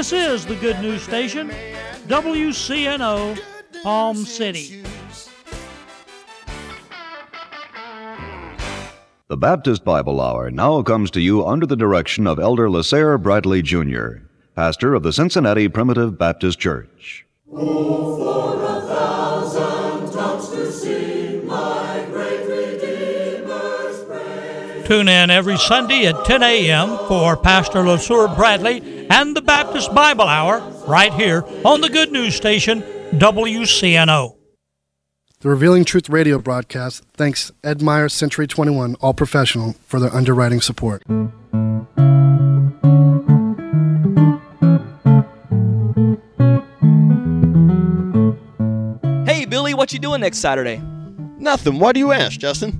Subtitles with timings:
[0.00, 1.50] This is the Good News Station,
[2.08, 3.38] WCNO,
[3.82, 4.82] Palm City.
[9.28, 13.60] The Baptist Bible Hour now comes to you under the direction of Elder Lasserre Bradley
[13.60, 14.22] Jr.,
[14.54, 17.26] pastor of the Cincinnati Primitive Baptist Church.
[17.52, 18.49] Oh,
[24.90, 26.98] Tune in every Sunday at 10 a.m.
[27.06, 30.58] for Pastor Lasserre Bradley and the Baptist Bible Hour
[30.88, 32.82] right here on the Good News Station,
[33.12, 34.34] WCNO.
[35.38, 40.60] The Revealing Truth radio broadcast thanks Ed Meyer Century 21 All Professional for their underwriting
[40.60, 41.04] support.
[49.24, 50.82] Hey, Billy, what you doing next Saturday?
[51.38, 51.78] Nothing.
[51.78, 52.79] Why do you ask, Justin?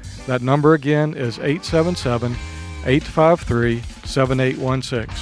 [0.31, 2.31] That number again is 877
[2.85, 5.13] 853 7816.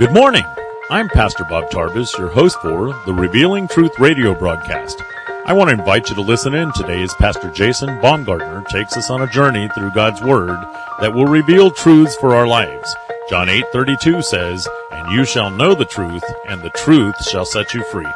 [0.00, 0.42] Good morning.
[0.90, 5.00] I'm Pastor Bob Tarvis, your host for the Revealing Truth radio broadcast.
[5.46, 9.10] I want to invite you to listen in today as Pastor Jason Baumgartner takes us
[9.10, 10.58] on a journey through God's Word
[11.00, 12.96] that will reveal truths for our lives.
[13.30, 14.66] John 8:32 says,
[15.02, 18.06] "And you shall know the truth, and the truth shall set you free."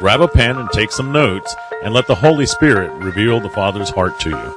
[0.00, 3.90] Grab a pen and take some notes, and let the Holy Spirit reveal the Father's
[3.90, 4.56] heart to you.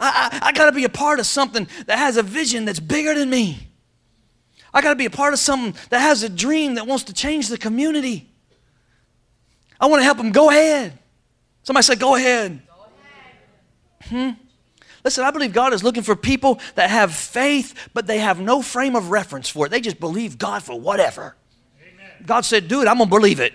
[0.00, 2.80] I, I, I got to be a part of something that has a vision that's
[2.80, 3.68] bigger than me.
[4.74, 7.12] I got to be a part of something that has a dream that wants to
[7.12, 8.28] change the community.
[9.80, 10.32] I want to help them.
[10.32, 10.98] Go ahead.
[11.62, 12.60] Somebody say, Go ahead.
[14.02, 14.30] Hmm?
[15.04, 18.60] Listen, I believe God is looking for people that have faith, but they have no
[18.60, 19.70] frame of reference for it.
[19.70, 21.36] They just believe God for whatever.
[22.26, 23.54] God said, Do it, I'm going to believe it.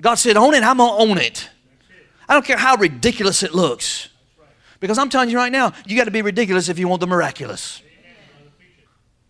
[0.00, 1.48] God said, Own it, I'm going to own it.
[2.28, 4.08] I don't care how ridiculous it looks.
[4.80, 7.06] Because I'm telling you right now, you got to be ridiculous if you want the
[7.06, 7.80] miraculous.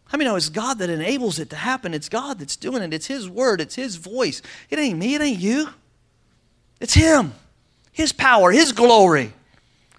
[0.06, 1.92] How many know it's God that enables it to happen?
[1.92, 2.94] It's God that's doing it.
[2.94, 4.42] It's His word, it's His voice.
[4.70, 5.68] It ain't me, it ain't you.
[6.80, 7.34] It's Him,
[7.92, 9.32] His power, His glory.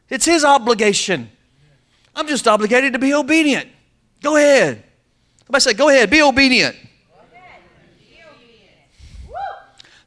[0.10, 1.30] It's His obligation.
[2.16, 3.68] I'm just obligated to be obedient.
[4.22, 4.84] Go ahead.
[5.46, 6.76] Somebody say, Go ahead, be obedient.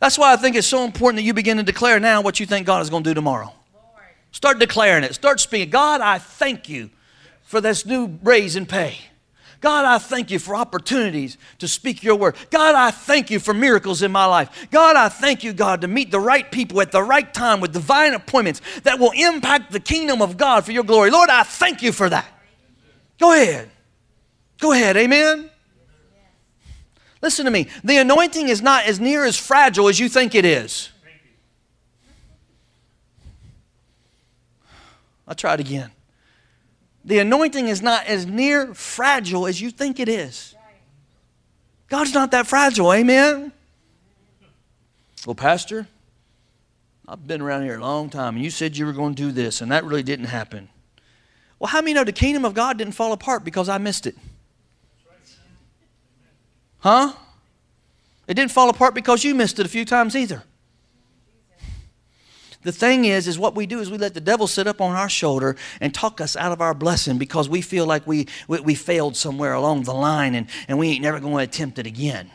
[0.00, 2.46] That's why I think it's so important that you begin to declare now what you
[2.46, 3.52] think God is going to do tomorrow.
[4.30, 5.14] Start declaring it.
[5.14, 5.70] Start speaking.
[5.70, 6.90] God, I thank you
[7.42, 8.98] for this new raise in pay.
[9.60, 12.36] God, I thank you for opportunities to speak your word.
[12.50, 14.68] God, I thank you for miracles in my life.
[14.70, 17.72] God, I thank you, God, to meet the right people at the right time with
[17.72, 21.10] divine appointments that will impact the kingdom of God for your glory.
[21.10, 22.26] Lord, I thank you for that.
[23.18, 23.68] Go ahead.
[24.60, 24.96] Go ahead.
[24.96, 25.50] Amen.
[27.20, 27.66] Listen to me.
[27.82, 30.90] The anointing is not as near as fragile as you think it is.
[35.26, 35.90] I'll try it again.
[37.08, 40.54] The anointing is not as near fragile as you think it is.
[41.88, 43.50] God's not that fragile, amen?
[45.24, 45.88] Well, Pastor,
[47.08, 49.32] I've been around here a long time, and you said you were going to do
[49.32, 50.68] this, and that really didn't happen.
[51.58, 54.14] Well, how many know the kingdom of God didn't fall apart because I missed it?
[56.80, 57.14] Huh?
[58.26, 60.44] It didn't fall apart because you missed it a few times either.
[62.62, 64.96] The thing is, is what we do is we let the devil sit up on
[64.96, 68.60] our shoulder and talk us out of our blessing because we feel like we, we,
[68.60, 71.86] we failed somewhere along the line and, and we ain't never going to attempt it
[71.86, 72.30] again.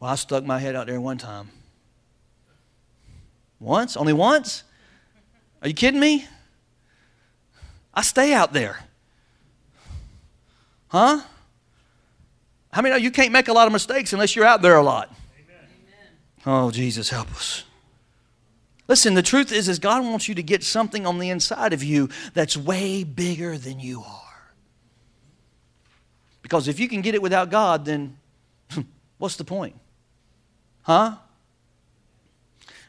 [0.00, 1.50] Well, I stuck my head out there one time.
[3.60, 3.96] Once?
[3.96, 4.62] Only once?
[5.60, 6.26] Are you kidding me?
[7.92, 8.78] I stay out there.
[10.88, 11.20] Huh?
[12.72, 14.82] How many know you can't make a lot of mistakes unless you're out there a
[14.82, 15.14] lot?
[16.46, 17.64] Oh, Jesus, help us.
[18.88, 21.82] Listen, the truth is, is God wants you to get something on the inside of
[21.82, 24.22] you that's way bigger than you are.
[26.40, 28.16] Because if you can get it without God, then
[28.70, 28.82] hmm,
[29.18, 29.74] what's the point?
[30.82, 31.16] Huh?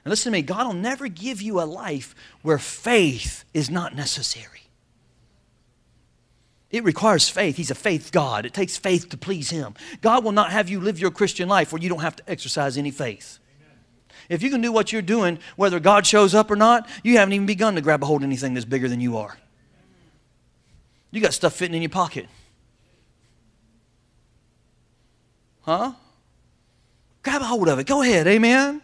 [0.06, 2.14] And listen to me, God will never give you a life
[2.44, 4.62] where faith is not necessary.
[6.70, 7.58] It requires faith.
[7.58, 8.46] He's a faith God.
[8.46, 9.74] It takes faith to please Him.
[10.02, 12.78] God will not have you live your Christian life where you don't have to exercise
[12.78, 13.40] any faith.
[14.30, 17.34] If you can do what you're doing, whether God shows up or not, you haven't
[17.34, 19.38] even begun to grab a hold of anything that's bigger than you are.
[21.12, 22.28] You got stuff fitting in your pocket.
[25.62, 25.94] Huh?
[27.24, 27.88] Grab a hold of it.
[27.88, 28.28] Go ahead.
[28.28, 28.82] Amen.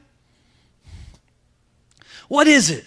[2.28, 2.86] What is it?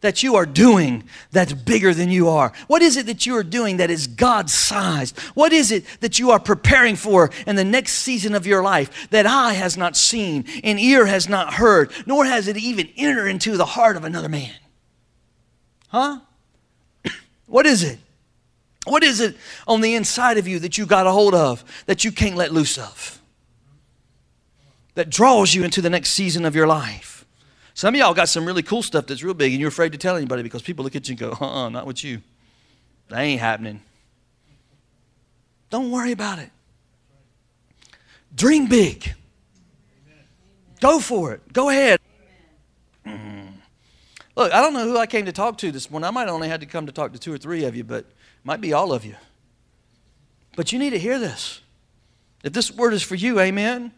[0.00, 2.52] That you are doing that's bigger than you are?
[2.66, 5.18] What is it that you are doing that is God sized?
[5.34, 9.08] What is it that you are preparing for in the next season of your life
[9.10, 13.28] that eye has not seen and ear has not heard, nor has it even entered
[13.28, 14.54] into the heart of another man?
[15.88, 16.20] Huh?
[17.46, 17.98] what is it?
[18.86, 19.36] What is it
[19.66, 22.52] on the inside of you that you got a hold of that you can't let
[22.52, 23.20] loose of?
[24.94, 27.19] That draws you into the next season of your life?
[27.80, 29.96] Some of y'all got some really cool stuff that's real big and you're afraid to
[29.96, 32.20] tell anybody because people look at you and go, uh uh-uh, not with you.
[33.08, 33.80] That ain't happening.
[35.70, 36.50] Don't worry about it.
[38.34, 39.14] Dream big.
[40.80, 41.50] Go for it.
[41.54, 41.98] Go ahead.
[43.06, 43.54] Mm.
[44.36, 46.06] Look, I don't know who I came to talk to this morning.
[46.06, 48.04] I might only had to come to talk to two or three of you, but
[48.44, 49.14] might be all of you.
[50.54, 51.62] But you need to hear this.
[52.44, 53.92] If this word is for you, amen.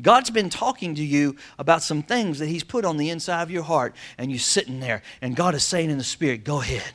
[0.00, 3.50] God's been talking to you about some things that He's put on the inside of
[3.50, 6.94] your heart, and you're sitting there, and God is saying in the Spirit, Go ahead.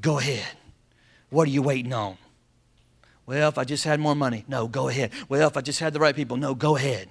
[0.00, 0.46] Go ahead.
[1.30, 2.16] What are you waiting on?
[3.26, 5.10] Well, if I just had more money, no, go ahead.
[5.28, 7.08] Well, if I just had the right people, no, go ahead.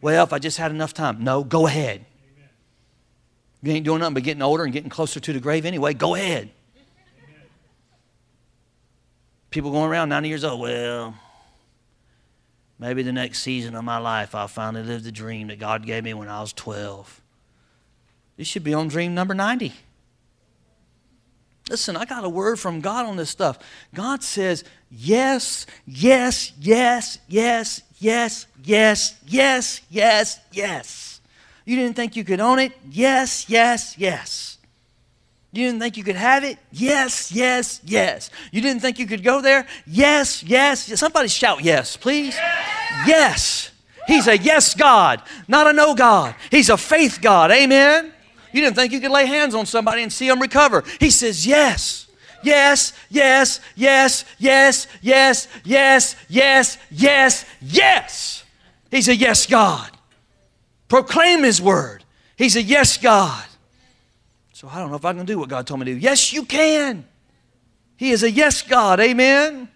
[0.00, 2.06] Well, if I just had enough time, no, go ahead.
[2.36, 2.48] Amen.
[3.62, 6.14] You ain't doing nothing but getting older and getting closer to the grave anyway, go
[6.14, 6.50] ahead.
[6.76, 7.42] Amen.
[9.50, 11.14] People going around 90 years old, well,
[12.78, 16.04] Maybe the next season of my life, I'll finally live the dream that God gave
[16.04, 17.20] me when I was 12.
[18.36, 19.72] You should be on dream number 90.
[21.68, 23.58] Listen, I got a word from God on this stuff.
[23.94, 31.20] God says, yes, yes, yes, yes, yes, yes, yes, yes, yes.
[31.64, 32.72] You didn't think you could own it?
[32.90, 34.57] Yes, yes, yes.
[35.58, 36.56] You didn't think you could have it?
[36.70, 38.30] Yes, yes, yes.
[38.52, 39.66] You didn't think you could go there?
[39.88, 40.88] Yes, yes.
[40.88, 41.00] yes.
[41.00, 42.36] Somebody shout yes, please.
[42.36, 43.08] Yes.
[43.08, 43.70] yes.
[44.06, 46.36] He's a yes God, not a no God.
[46.52, 47.50] He's a faith God.
[47.50, 48.12] Amen.
[48.52, 50.84] You didn't think you could lay hands on somebody and see them recover.
[51.00, 52.06] He says yes.
[52.44, 58.44] Yes, yes, yes, yes, yes, yes, yes, yes, yes.
[58.92, 59.90] He's a yes God.
[60.86, 62.04] Proclaim His word.
[62.36, 63.47] He's a yes God.
[64.58, 66.00] So I don't know if I can do what God told me to do.
[66.00, 67.04] Yes, you can.
[67.96, 68.98] He is a yes God.
[68.98, 69.68] Amen.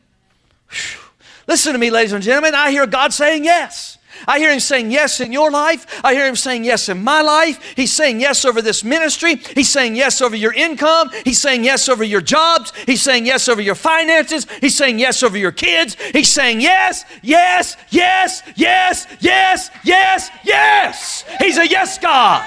[0.71, 1.01] Whew.
[1.47, 2.57] Listen to me, ladies and gentlemen.
[2.57, 3.99] I hear God saying yes.
[4.27, 6.01] I hear him saying yes in your life.
[6.03, 7.75] I hear him saying yes in my life.
[7.77, 9.37] He's saying yes over this ministry.
[9.37, 11.11] He's saying yes over your income.
[11.25, 12.73] He's saying yes over your jobs.
[12.85, 14.49] He's saying yes over your finances.
[14.61, 15.97] He's saying yes over your kids.
[16.13, 21.25] He's saying yes, yes, yes, yes, yes, yes, yes.
[21.39, 22.45] He's a yes God.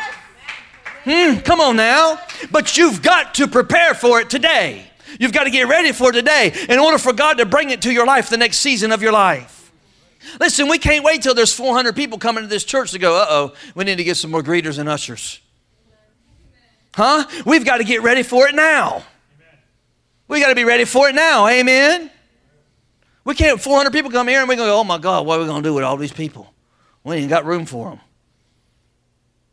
[1.05, 2.19] Hmm, come on now.
[2.51, 4.87] But you've got to prepare for it today.
[5.19, 7.93] You've got to get ready for today in order for God to bring it to
[7.93, 9.71] your life the next season of your life.
[10.39, 13.25] Listen, we can't wait till there's 400 people coming to this church to go, uh
[13.29, 15.39] oh, we need to get some more greeters and ushers.
[16.95, 17.25] Huh?
[17.45, 19.03] We've got to get ready for it now.
[20.27, 21.47] We got to be ready for it now.
[21.47, 22.09] Amen.
[23.23, 25.47] We can't, 400 people come here and we go, oh my God, what are we
[25.47, 26.51] going to do with all these people?
[27.03, 27.99] We ain't got room for them.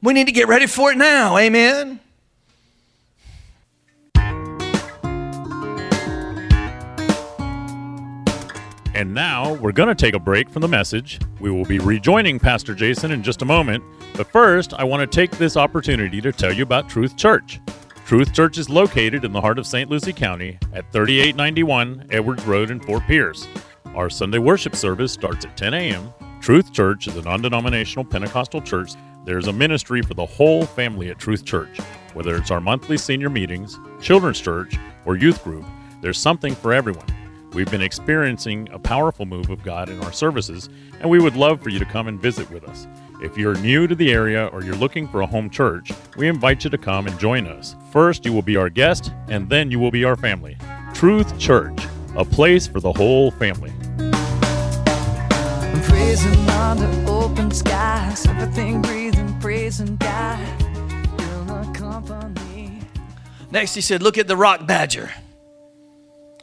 [0.03, 1.39] We need to get ready for it now.
[1.39, 2.01] Amen.
[8.95, 11.19] And now we're going to take a break from the message.
[11.41, 13.83] We will be rejoining Pastor Jason in just a moment.
[14.15, 17.61] But first, I want to take this opportunity to tell you about Truth Church.
[18.05, 19.89] Truth Church is located in the heart of St.
[19.89, 23.49] Lucie County at 3891 Edwards Road in Fort Pierce.
[23.95, 26.13] Our Sunday worship service starts at 10 a.m.
[26.41, 28.93] Truth Church is a non denominational Pentecostal church.
[29.25, 31.79] There's a ministry for the whole family at Truth Church.
[32.13, 35.65] Whether it's our monthly senior meetings, children's church, or youth group,
[36.01, 37.07] there's something for everyone.
[37.53, 40.69] We've been experiencing a powerful move of God in our services,
[41.01, 42.89] and we would love for you to come and visit with us.
[43.23, 46.65] If you're new to the area or you're looking for a home church, we invite
[46.65, 47.77] you to come and join us.
[47.93, 50.57] First, you will be our guest, and then you will be our family.
[50.95, 51.79] Truth Church,
[52.17, 53.73] a place for the whole family.
[55.85, 58.83] Praising under open skies, everything
[59.43, 60.39] praising God.
[63.51, 65.13] Next, he said, Look at the rock badger.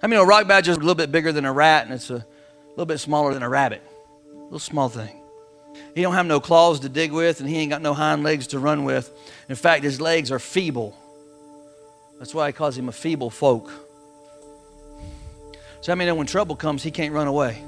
[0.03, 2.09] I mean, a rock badger is a little bit bigger than a rat, and it's
[2.09, 2.25] a
[2.71, 3.81] little bit smaller than a rabbit.
[4.31, 5.15] A little small thing.
[5.95, 8.47] He don't have no claws to dig with, and he ain't got no hind legs
[8.47, 9.11] to run with.
[9.47, 10.95] In fact, his legs are feeble.
[12.19, 13.71] That's why I calls him a feeble folk.
[15.81, 17.63] So I mean, when trouble comes, he can't run away.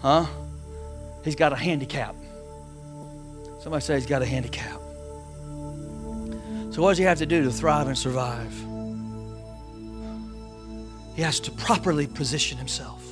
[0.00, 0.26] Huh?
[1.24, 2.14] He's got a handicap.
[3.60, 4.80] Somebody say he's got a handicap.
[6.72, 8.52] So what does he have to do to thrive and survive?
[11.14, 13.04] He has to properly position himself.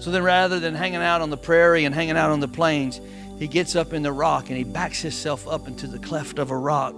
[0.00, 3.00] So then, rather than hanging out on the prairie and hanging out on the plains,
[3.38, 6.50] he gets up in the rock and he backs himself up into the cleft of
[6.50, 6.94] a rock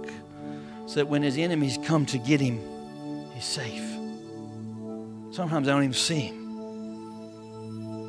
[0.85, 2.61] so that when his enemies come to get him,
[3.33, 3.83] he's safe.
[5.33, 6.37] Sometimes I don't even see him.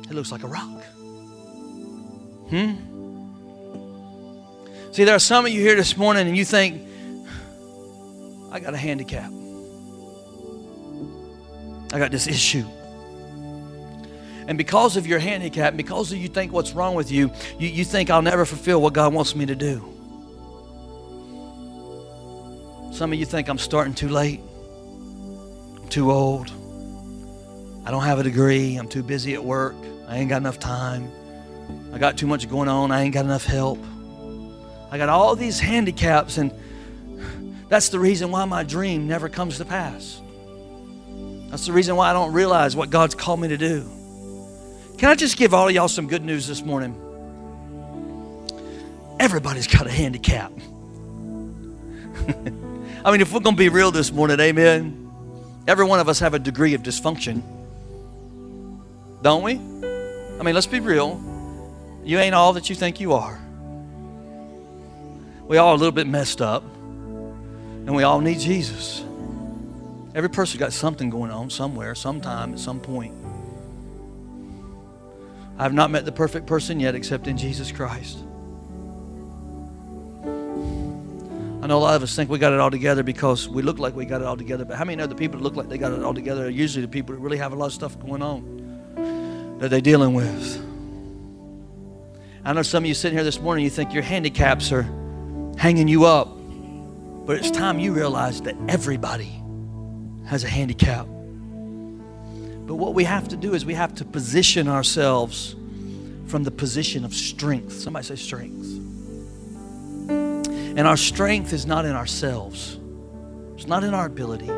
[0.09, 0.83] It looks like a rock.
[2.49, 2.93] Hmm?
[4.91, 6.87] See, there are some of you here this morning and you think,
[8.51, 9.31] I got a handicap.
[11.91, 12.65] I got this issue.
[14.47, 17.85] And because of your handicap, because of you think what's wrong with you, you, you
[17.85, 19.77] think I'll never fulfill what God wants me to do.
[22.91, 24.41] Some of you think I'm starting too late.
[25.89, 26.51] Too old.
[27.85, 28.75] I don't have a degree.
[28.75, 29.75] I'm too busy at work.
[30.07, 31.11] I ain't got enough time.
[31.93, 32.91] I got too much going on.
[32.91, 33.79] I ain't got enough help.
[34.91, 36.51] I got all these handicaps, and
[37.69, 40.21] that's the reason why my dream never comes to pass.
[41.49, 43.89] That's the reason why I don't realize what God's called me to do.
[44.97, 46.95] Can I just give all of y'all some good news this morning?
[49.19, 50.51] Everybody's got a handicap.
[53.05, 55.11] I mean, if we're going to be real this morning, amen.
[55.67, 57.41] Every one of us have a degree of dysfunction.
[59.21, 59.53] Don't we?
[59.53, 61.32] I mean, let's be real.
[62.03, 63.39] You ain't all that you think you are.
[65.47, 66.63] We all a little bit messed up.
[66.63, 69.03] And we all need Jesus.
[70.15, 73.13] Every person's got something going on somewhere, sometime, at some point.
[75.57, 78.19] I have not met the perfect person yet except in Jesus Christ.
[81.61, 83.79] I know a lot of us think we got it all together because we look
[83.79, 85.77] like we got it all together, but how many other people that look like they
[85.77, 87.97] got it all together are usually the people that really have a lot of stuff
[87.99, 90.72] going on that they're dealing with.
[92.45, 94.85] I know some of you sitting here this morning, you think your handicaps are
[95.57, 96.27] hanging you up,
[97.25, 99.41] but it's time you realize that everybody
[100.25, 101.05] has a handicap.
[101.05, 105.55] But what we have to do is we have to position ourselves
[106.27, 107.71] from the position of strength.
[107.79, 108.67] Somebody say strength.
[110.09, 112.77] And our strength is not in ourselves,
[113.55, 114.49] it's not in our ability,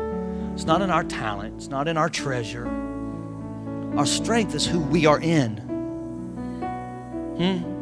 [0.54, 2.66] it's not in our talent, it's not in our treasure.
[3.96, 5.58] Our strength is who we are in.
[7.36, 7.75] Hmm?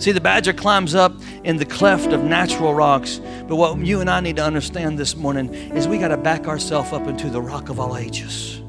[0.00, 1.12] See, the badger climbs up
[1.44, 5.14] in the cleft of natural rocks, but what you and I need to understand this
[5.14, 8.62] morning is we got to back ourselves up into the rock of all ages.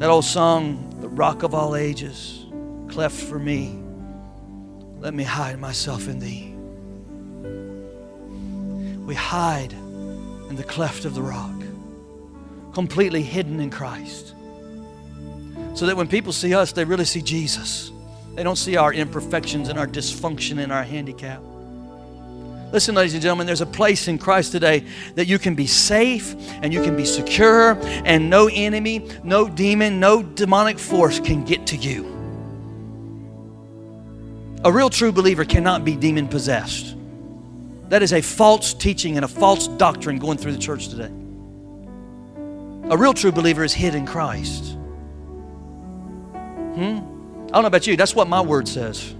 [0.00, 2.46] That old song, The Rock of All Ages,
[2.88, 3.78] cleft for me.
[4.98, 6.54] Let me hide myself in thee.
[9.04, 11.62] We hide in the cleft of the rock,
[12.72, 14.34] completely hidden in Christ.
[15.74, 17.90] So that when people see us, they really see Jesus.
[18.34, 21.40] They don't see our imperfections and our dysfunction and our handicap.
[22.72, 26.34] Listen, ladies and gentlemen, there's a place in Christ today that you can be safe
[26.62, 31.68] and you can be secure, and no enemy, no demon, no demonic force can get
[31.68, 32.04] to you.
[34.64, 36.96] A real true believer cannot be demon possessed.
[37.90, 41.12] That is a false teaching and a false doctrine going through the church today.
[42.90, 44.76] A real true believer is hid in Christ.
[46.74, 46.98] Hmm?
[47.48, 49.14] I don't know about you, that's what my word says.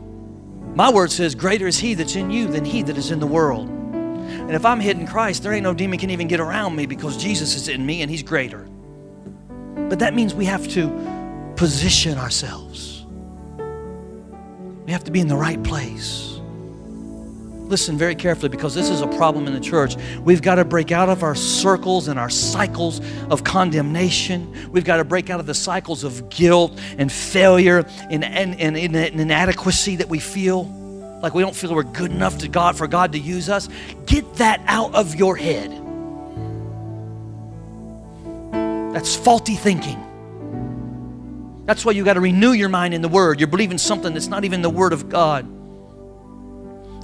[0.74, 3.26] My word says, Greater is he that's in you than he that is in the
[3.26, 3.68] world.
[3.68, 6.86] And if I'm hid in Christ, there ain't no demon can even get around me
[6.86, 8.66] because Jesus is in me and he's greater.
[9.88, 13.06] But that means we have to position ourselves.
[14.84, 16.33] We have to be in the right place.
[17.64, 19.96] Listen very carefully because this is a problem in the church.
[20.20, 24.70] We've got to break out of our circles and our cycles of condemnation.
[24.70, 28.76] We've got to break out of the cycles of guilt and failure and, and, and,
[28.76, 30.64] and inadequacy that we feel.
[31.22, 33.70] Like we don't feel we're good enough to God for God to use us.
[34.04, 35.70] Get that out of your head.
[38.92, 40.00] That's faulty thinking.
[41.64, 43.40] That's why you got to renew your mind in the Word.
[43.40, 45.48] You're believing something that's not even the Word of God.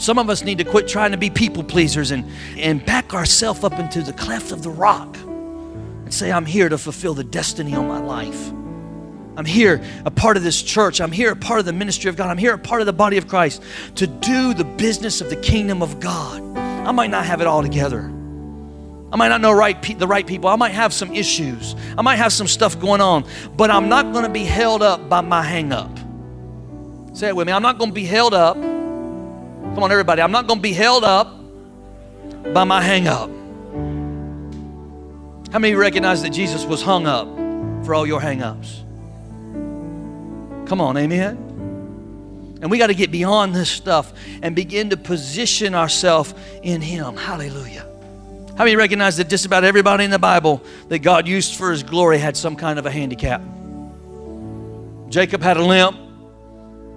[0.01, 2.25] Some of us need to quit trying to be people pleasers and,
[2.57, 6.79] and back ourselves up into the cleft of the rock and say, I'm here to
[6.79, 8.49] fulfill the destiny on my life.
[9.37, 11.03] I'm here, a part of this church.
[11.03, 12.31] I'm here, a part of the ministry of God.
[12.31, 13.63] I'm here, a part of the body of Christ
[13.97, 16.41] to do the business of the kingdom of God.
[16.57, 18.01] I might not have it all together.
[19.13, 20.49] I might not know right pe- the right people.
[20.49, 21.77] I might have some issues.
[21.99, 25.11] I might have some stuff going on, but I'm not going to be held up
[25.11, 25.95] by my hang up.
[27.15, 27.53] Say it with me.
[27.53, 28.57] I'm not going to be held up
[29.75, 30.21] Come on, everybody.
[30.21, 31.41] I'm not going to be held up
[32.53, 33.31] by my hang up.
[35.53, 37.29] How many recognize that Jesus was hung up
[37.85, 38.83] for all your hang ups?
[40.69, 41.37] Come on, amen.
[42.61, 47.17] And we got to get beyond this stuff and begin to position ourselves in Him.
[47.17, 47.87] Hallelujah.
[48.59, 51.83] How many recognize that just about everybody in the Bible that God used for His
[51.83, 53.41] glory had some kind of a handicap?
[55.09, 55.97] Jacob had a limp,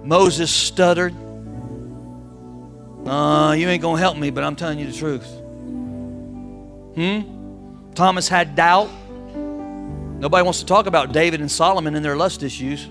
[0.04, 1.14] Moses stuttered,
[3.06, 5.26] uh, you ain't going to help me, but I'm telling you the truth.
[6.94, 7.92] Hmm?
[7.94, 8.88] Thomas had doubt.
[10.18, 12.86] Nobody wants to talk about David and Solomon and their lust issues.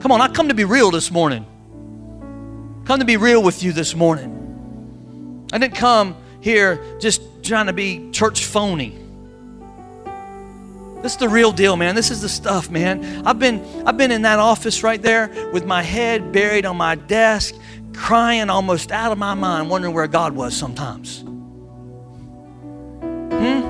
[0.00, 1.44] Come on, I come to be real this morning.
[2.84, 5.48] Come to be real with you this morning.
[5.52, 9.05] I didn't come here just trying to be church phony.
[11.06, 11.94] This is the real deal, man.
[11.94, 13.24] This is the stuff, man.
[13.24, 16.96] I've been I've been in that office right there with my head buried on my
[16.96, 17.54] desk
[17.94, 21.20] crying almost out of my mind, wondering where God was sometimes.
[23.20, 23.62] Hmm?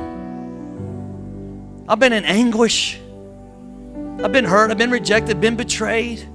[1.86, 2.98] I've been in anguish.
[4.24, 4.70] I've been hurt.
[4.70, 6.26] I've been rejected, been betrayed.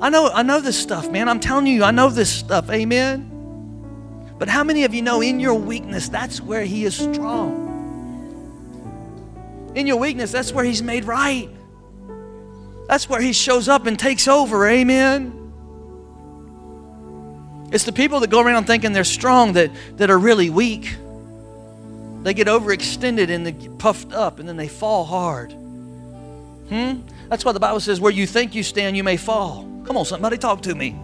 [0.00, 1.28] I know, I know this stuff, man.
[1.28, 2.70] I'm telling you, I know this stuff.
[2.70, 3.28] Amen.
[4.38, 7.71] But how many of you know in your weakness, that's where He is strong?
[9.74, 11.48] In your weakness, that's where He's made right.
[12.88, 14.66] That's where He shows up and takes over.
[14.68, 15.38] Amen.
[17.72, 20.94] It's the people that go around thinking they're strong that, that are really weak.
[22.22, 25.52] They get overextended and they get puffed up and then they fall hard.
[26.68, 27.00] Hmm?
[27.28, 29.62] That's why the Bible says, where you think you stand, you may fall.
[29.86, 30.96] Come on, somebody talk to me.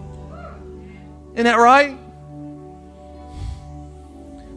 [1.33, 1.97] Isn't that right?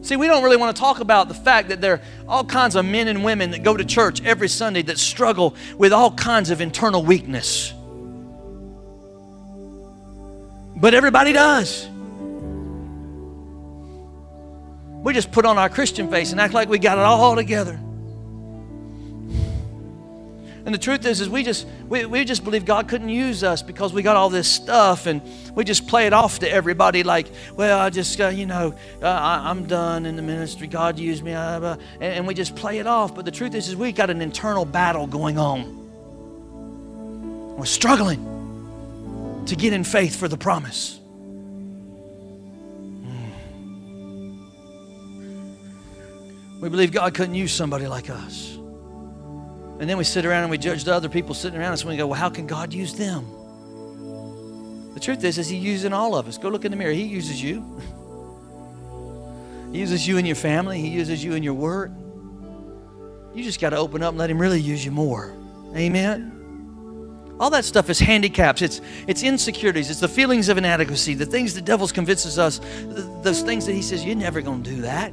[0.03, 2.75] See, we don't really want to talk about the fact that there are all kinds
[2.75, 6.49] of men and women that go to church every Sunday that struggle with all kinds
[6.49, 7.73] of internal weakness.
[10.75, 11.87] But everybody does.
[15.03, 17.79] We just put on our Christian face and act like we got it all together.
[20.65, 23.61] And the truth is, is we just we, we just believe God couldn't use us
[23.61, 25.21] because we got all this stuff, and
[25.53, 29.07] we just play it off to everybody like, well, I just uh, you know uh,
[29.07, 30.67] I, am done in the ministry.
[30.67, 33.13] God used me, uh, and, and we just play it off.
[33.13, 35.81] But the truth is, is we got an internal battle going on.
[37.57, 40.99] We're struggling to get in faith for the promise.
[46.61, 48.52] We believe God couldn't use somebody like us.
[49.83, 51.89] And then we sit around and we judge the other people sitting around us and
[51.89, 53.27] we go, well, how can God use them?
[54.93, 56.37] The truth is, is He using all of us.
[56.37, 56.93] Go look in the mirror.
[56.93, 57.59] He uses you.
[59.73, 60.79] he uses you in your family.
[60.79, 61.91] He uses you in your work.
[63.35, 65.35] You just got to open up and let Him really use you more.
[65.75, 67.35] Amen.
[67.41, 68.61] All that stuff is handicaps.
[68.61, 69.89] It's it's insecurities.
[69.89, 71.13] It's the feelings of inadequacy.
[71.15, 72.61] The things the devil convinces us.
[73.21, 75.11] Those things that he says you're never going to do that.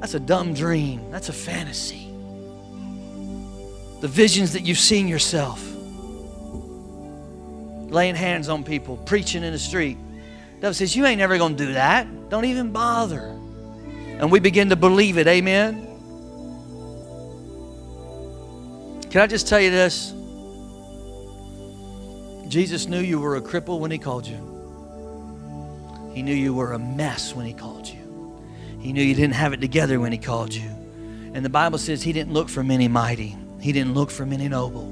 [0.00, 1.08] That's a dumb dream.
[1.12, 2.11] That's a fantasy.
[4.02, 5.64] The visions that you've seen yourself
[7.88, 9.96] laying hands on people, preaching in the street,
[10.60, 12.08] devil says, You ain't never going to do that.
[12.28, 13.20] Don't even bother.
[13.20, 15.28] And we begin to believe it.
[15.28, 15.86] Amen.
[19.08, 20.12] Can I just tell you this?
[22.48, 24.50] Jesus knew you were a cripple when He called you.
[26.12, 28.00] He knew you were a mess when He called you.
[28.80, 30.68] He knew you didn't have it together when He called you.
[31.34, 34.48] And the Bible says He didn't look for many mighty, He didn't look for many
[34.48, 34.86] noble.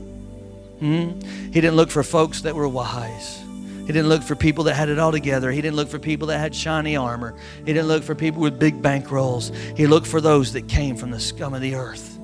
[0.78, 1.20] Hmm?
[1.20, 3.42] He didn't look for folks that were wise.
[3.80, 5.50] He didn't look for people that had it all together.
[5.50, 7.34] He didn't look for people that had shiny armor.
[7.66, 9.52] He didn't look for people with big bankrolls.
[9.76, 12.16] He looked for those that came from the scum of the earth.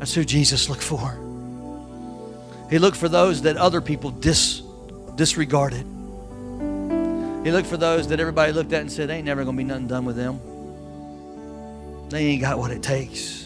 [0.00, 1.16] That's who Jesus looked for.
[2.68, 4.62] He looked for those that other people dis,
[5.14, 5.86] disregarded.
[7.44, 9.62] He looked for those that everybody looked at and said, they ain't never going to
[9.62, 10.40] be nothing done with them.
[12.08, 13.45] They ain't got what it takes.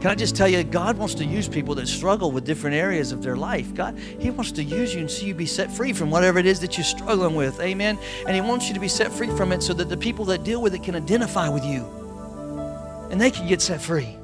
[0.00, 3.10] Can I just tell you, God wants to use people that struggle with different areas
[3.10, 3.74] of their life.
[3.74, 6.46] God, He wants to use you and see you be set free from whatever it
[6.46, 7.58] is that you're struggling with.
[7.60, 7.98] Amen.
[8.24, 10.44] And He wants you to be set free from it so that the people that
[10.44, 11.84] deal with it can identify with you
[13.10, 14.16] and they can get set free.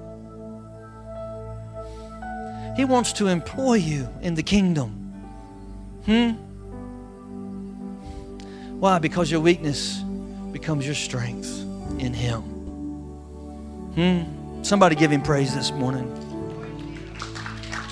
[2.77, 4.91] He wants to employ you in the kingdom.
[6.07, 6.31] Hmm?
[8.79, 8.99] Why?
[8.99, 10.03] Because your weakness
[10.53, 11.51] becomes your strength
[11.99, 12.43] in Him.
[13.95, 14.44] Hmm?
[14.65, 16.11] Somebody give Him praise this morning.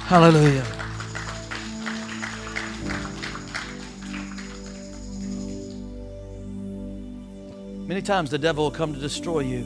[0.07, 0.65] Hallelujah.
[7.87, 9.65] Many times the devil will come to destroy you,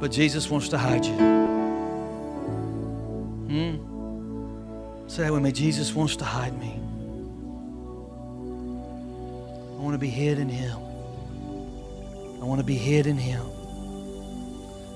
[0.00, 1.12] but Jesus wants to hide you.
[3.50, 5.06] Hmm?
[5.06, 5.52] Say that with me.
[5.52, 6.80] Jesus wants to hide me.
[9.78, 10.78] I want to be hid in Him.
[12.40, 13.42] I want to be hid in Him.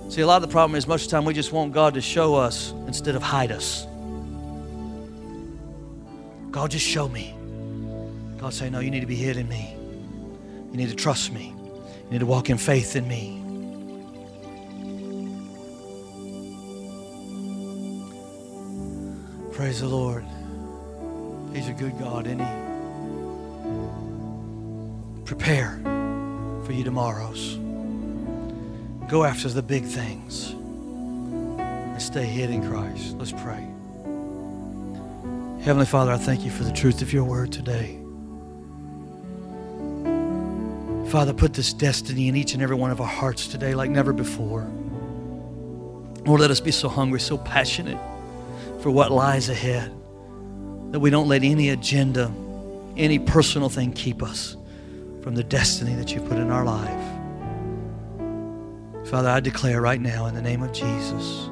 [0.08, 1.94] See, a lot of the problem is most of the time we just want God
[1.94, 3.86] to show us instead of hide us.
[6.50, 7.34] God, just show me.
[8.38, 9.76] God say, No, you need to be hid in me.
[10.70, 11.54] You need to trust me.
[12.06, 13.34] You need to walk in faith in me.
[19.52, 20.24] Praise the Lord.
[21.52, 22.46] He's a good God, isn't he?
[25.26, 25.80] Prepare
[26.64, 27.58] for you tomorrows.
[29.08, 33.16] Go after the big things and stay hid in Christ.
[33.16, 33.66] Let's pray.
[35.64, 37.98] Heavenly Father, I thank you for the truth of your word today.
[41.10, 44.12] Father, put this destiny in each and every one of our hearts today like never
[44.12, 44.70] before.
[46.26, 47.98] Lord, let us be so hungry, so passionate
[48.82, 49.90] for what lies ahead
[50.92, 52.30] that we don't let any agenda,
[52.98, 54.54] any personal thing keep us
[55.22, 57.17] from the destiny that you put in our life.
[59.08, 61.48] Father, I declare right now in the name of Jesus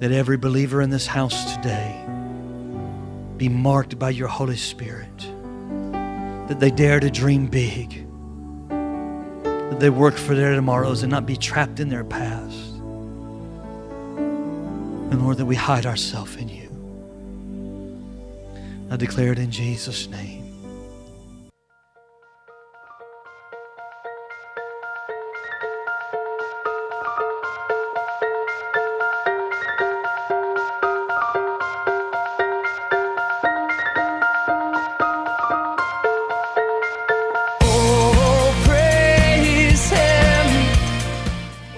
[0.00, 1.98] that every believer in this house today
[3.38, 5.16] be marked by your Holy Spirit,
[6.48, 8.06] that they dare to dream big,
[8.68, 12.74] that they work for their tomorrows and not be trapped in their past.
[15.10, 16.68] And Lord, that we hide ourselves in you.
[18.90, 20.41] I declare it in Jesus' name.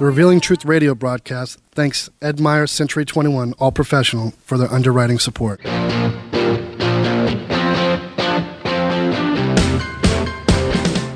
[0.00, 5.18] The Revealing Truth radio broadcast thanks Ed Meyer Century 21 All Professional for their underwriting
[5.18, 5.60] support.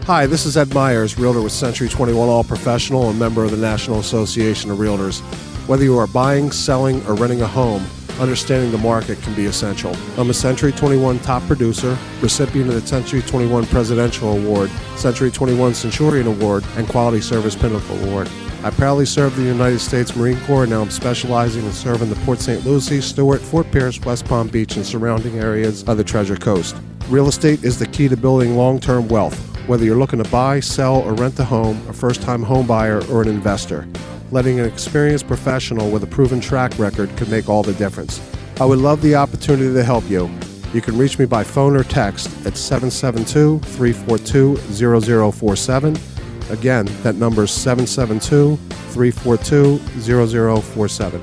[0.05, 3.57] Hi, this is Ed Myers, Realtor with Century 21 All Professional and member of the
[3.57, 5.23] National Association of Realtors.
[5.67, 7.87] Whether you are buying, selling, or renting a home,
[8.21, 9.97] understanding the market can be essential.
[10.19, 15.73] I'm a Century 21 top producer, recipient of the Century 21 Presidential Award, Century 21
[15.73, 18.29] Centurion Award, and Quality Service Pinnacle Award.
[18.63, 22.17] I proudly served the United States Marine Corps and now I'm specializing in serving the
[22.27, 22.65] Port St.
[22.67, 26.77] Lucie, Stuart, Fort Pierce, West Palm Beach, and surrounding areas of the Treasure Coast.
[27.09, 30.61] Real estate is the key to building long term wealth, whether you're looking to buy,
[30.61, 33.89] sell, or rent a home, a first time home buyer, or an investor.
[34.35, 38.21] Letting an experienced professional with a proven track record could make all the difference.
[38.59, 40.29] I would love the opportunity to help you.
[40.73, 45.97] You can reach me by phone or text at 772 342 0047.
[46.51, 48.57] Again, that number is 772
[48.91, 51.23] 342 0047.